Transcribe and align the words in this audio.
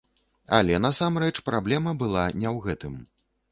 Але 0.59 0.79
насамрэч 0.85 1.43
праблема 1.51 1.95
была 2.01 2.25
не 2.41 2.49
ў 2.55 2.67
гэтым. 2.67 3.01